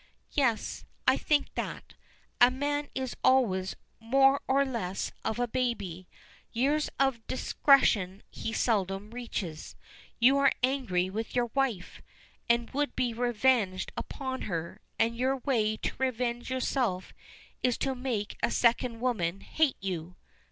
"Yes. 0.31 0.83
I 1.07 1.15
think 1.15 1.53
that. 1.53 1.93
A 2.41 2.49
man 2.49 2.87
is 2.95 3.15
always 3.23 3.75
more 3.99 4.41
or 4.47 4.65
less 4.65 5.11
of 5.23 5.37
a 5.37 5.47
baby. 5.47 6.07
Years 6.51 6.89
of 6.99 7.27
discretion 7.27 8.23
he 8.31 8.51
seldom 8.51 9.11
reaches. 9.11 9.75
You 10.17 10.39
are 10.39 10.53
angry 10.63 11.11
with 11.11 11.35
your 11.35 11.51
wife, 11.53 12.01
and 12.49 12.71
would 12.71 12.95
be 12.95 13.13
revenged 13.13 13.91
upon 13.95 14.41
her, 14.49 14.81
and 14.97 15.15
your 15.15 15.37
way 15.37 15.77
to 15.77 15.93
revenge 15.99 16.49
yourself 16.49 17.13
is 17.61 17.77
to 17.77 17.93
make 17.93 18.37
a 18.41 18.49
second 18.49 19.01
woman 19.01 19.41
hate 19.41 19.77
you." 19.79 20.15